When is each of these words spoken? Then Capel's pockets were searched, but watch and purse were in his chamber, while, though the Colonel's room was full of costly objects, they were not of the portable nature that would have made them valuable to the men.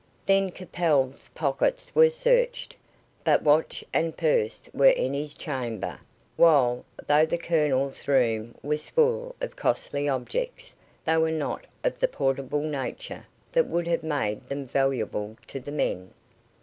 Then 0.25 0.49
Capel's 0.49 1.29
pockets 1.35 1.93
were 1.93 2.09
searched, 2.09 2.75
but 3.23 3.43
watch 3.43 3.83
and 3.93 4.17
purse 4.17 4.67
were 4.73 4.87
in 4.89 5.13
his 5.13 5.35
chamber, 5.35 5.99
while, 6.37 6.85
though 7.05 7.23
the 7.27 7.37
Colonel's 7.37 8.07
room 8.07 8.55
was 8.63 8.89
full 8.89 9.35
of 9.41 9.55
costly 9.55 10.09
objects, 10.09 10.73
they 11.05 11.17
were 11.17 11.29
not 11.29 11.65
of 11.83 11.99
the 11.99 12.07
portable 12.07 12.61
nature 12.63 13.27
that 13.51 13.67
would 13.67 13.85
have 13.85 14.01
made 14.01 14.41
them 14.49 14.65
valuable 14.65 15.37
to 15.47 15.59
the 15.59 15.71
men. 15.71 16.11